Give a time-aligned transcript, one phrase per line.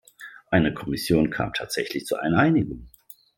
[0.49, 2.87] Eine Kommission kam tatsächlich zu einer Einigung.